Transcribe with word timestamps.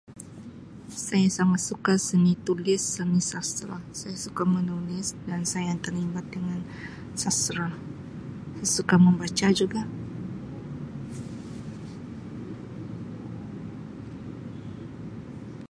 Saya 1.05 1.27
sangat 1.37 1.61
suka 1.69 1.93
seni 2.07 2.33
tulis, 2.47 2.81
seni 2.95 3.21
sastera, 3.31 3.77
saya 3.99 4.17
suka 4.25 4.41
menulis 4.55 5.07
dan 5.29 5.41
saya 5.53 5.73
terlibat 5.85 6.25
dengan 6.35 6.57
sastera, 7.21 7.69
saya 8.57 8.65
suka 8.77 8.95
membaca 8.97 9.47
juga. 9.53 9.85